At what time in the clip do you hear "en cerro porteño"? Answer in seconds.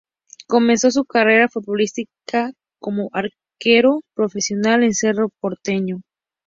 4.83-6.01